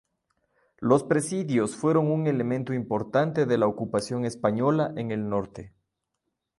[0.79, 5.75] Los presidios fueron un elemento importante de la ocupación española en el norte.